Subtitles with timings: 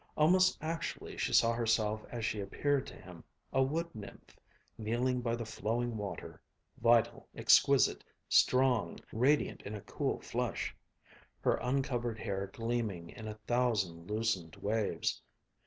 [0.17, 4.35] Almost actually she saw herself as she appeared to him, a wood nymph,
[4.75, 6.41] kneeling by the flowing water,
[6.81, 10.75] vital, exquisite, strong, radiant in a cool flush,
[11.41, 15.21] her uncovered hair gleaming in a thousand loosened waves.